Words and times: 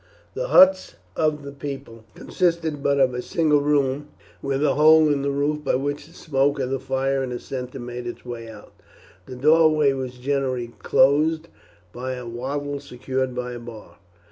The 0.33 0.47
huts 0.47 0.95
of 1.15 1.43
the 1.43 1.51
people 1.51 2.05
consisted 2.15 2.81
but 2.81 2.99
of 2.99 3.13
a 3.13 3.21
single 3.21 3.61
room, 3.61 4.07
with 4.41 4.65
a 4.65 4.73
hole 4.73 5.13
in 5.13 5.21
the 5.21 5.29
roof 5.29 5.63
by 5.63 5.75
which 5.75 6.07
the 6.07 6.13
smoke 6.15 6.57
of 6.57 6.71
the 6.71 6.79
fire 6.79 7.21
in 7.21 7.29
the 7.29 7.37
centre 7.39 7.79
made 7.79 8.07
its 8.07 8.25
way 8.25 8.49
out. 8.49 8.73
The 9.27 9.35
doorway 9.35 9.93
was 9.93 10.17
generally 10.17 10.69
closed 10.79 11.49
by 11.93 12.13
a 12.13 12.25
wattle 12.25 12.79
secured 12.79 13.35
by 13.35 13.51
a 13.51 13.59
bar. 13.59 13.97